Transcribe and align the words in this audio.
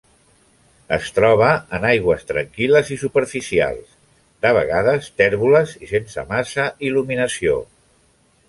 Es 0.95 1.09
troba 1.17 1.49
en 1.77 1.85
aigües 1.89 2.25
tranquil·les 2.31 2.89
i 2.97 2.97
superficials, 3.03 3.93
de 4.47 4.55
vegades 4.61 5.11
tèrboles 5.23 5.77
i 5.89 5.95
sense 5.95 6.27
massa 6.35 6.67
il·luminació. 6.91 7.59